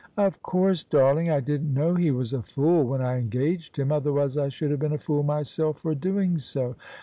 [0.17, 4.35] "Of course, darling, I didn't know he was a fool when I engaged him: otherwise
[4.35, 6.75] I should have been a fool myself for doing so."